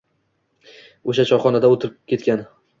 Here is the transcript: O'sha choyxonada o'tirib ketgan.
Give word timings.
O'sha 1.15 1.27
choyxonada 1.33 1.71
o'tirib 1.77 2.03
ketgan. 2.15 2.47